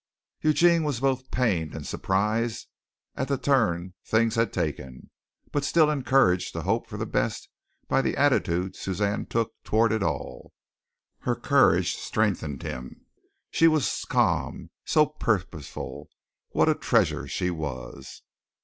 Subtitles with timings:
[0.41, 2.67] Eugene was both pained and surprised
[3.15, 5.11] at the turn things had taken,
[5.51, 7.47] but still encouraged to hope for the best
[7.87, 10.53] by the attitude Suzanne took toward it all.
[11.19, 13.05] Her courage strengthened him.
[13.51, 16.09] She was calm, so purposeful!
[16.49, 18.23] What a treasure she was!